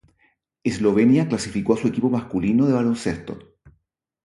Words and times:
Eslovenia 0.63 1.27
clasificó 1.29 1.75
a 1.75 1.77
su 1.77 1.87
equipo 1.87 2.09
masculino 2.09 2.65
de 2.65 2.73
baloncesto. 2.73 3.37